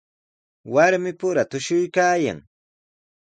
Warmipura 0.73 1.43
tushuykaayan. 1.51 2.39